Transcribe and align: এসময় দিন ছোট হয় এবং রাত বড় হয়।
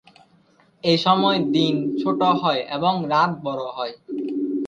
এসময় 0.83 1.39
দিন 1.53 1.75
ছোট 2.01 2.19
হয় 2.41 2.61
এবং 2.69 2.93
রাত 3.09 3.31
বড় 3.43 3.63
হয়। 3.77 3.93